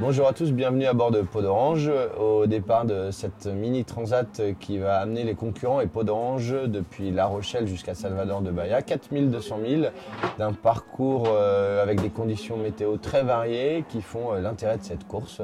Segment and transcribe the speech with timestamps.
[0.00, 4.42] Bonjour à tous, bienvenue à bord de Peau d'Orange au départ de cette mini transat
[4.58, 8.82] qui va amener les concurrents et Peau d'Orange depuis La Rochelle jusqu'à Salvador de Bahia,
[8.82, 9.92] 4200 milles
[10.38, 15.06] d'un parcours euh, avec des conditions météo très variées qui font euh, l'intérêt de cette
[15.06, 15.42] course.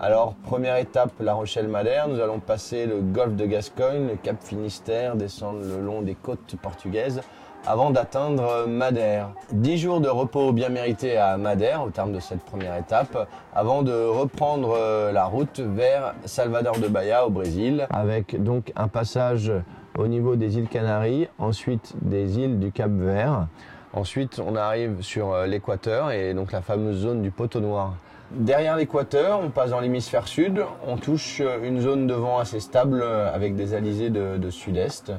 [0.00, 2.08] Alors, première étape, La Rochelle-Madère.
[2.08, 6.56] Nous allons passer le golfe de Gascogne, le cap Finistère, descendre le long des côtes
[6.60, 7.20] portugaises
[7.64, 9.30] avant d'atteindre Madère.
[9.52, 13.82] Dix jours de repos bien mérités à Madère au terme de cette première étape, avant
[13.82, 19.50] de reprendre euh, la route vers Salvador de Bahia au Brésil, avec donc un passage
[19.96, 23.46] au niveau des îles Canaries, ensuite des îles du Cap Vert.
[23.94, 27.94] Ensuite, on arrive sur euh, l'équateur et donc la fameuse zone du poteau noir.
[28.32, 32.58] Derrière l'équateur, on passe dans l'hémisphère sud, on touche euh, une zone de vent assez
[32.58, 35.12] stable avec des alizés de, de sud-est.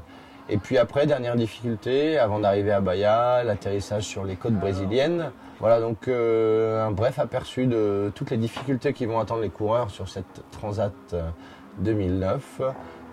[0.50, 5.32] Et puis après, dernière difficulté, avant d'arriver à Bahia, l'atterrissage sur les côtes brésiliennes.
[5.62, 9.90] Voilà donc euh, un bref aperçu de toutes les difficultés qui vont attendre les coureurs
[9.90, 10.94] sur cette Transat
[11.80, 12.62] 2009.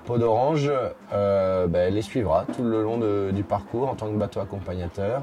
[0.05, 0.71] Peau d'Orange
[1.13, 2.99] euh, ben, les suivra tout le long
[3.31, 5.23] du parcours en tant que bateau accompagnateur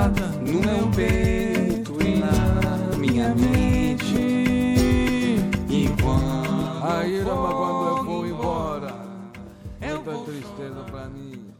[3.31, 4.15] eternamente.
[5.69, 6.83] Enquanto.
[6.83, 8.93] Aí, quando eu vou embora,
[9.79, 11.51] então é muita tristeza pra mim.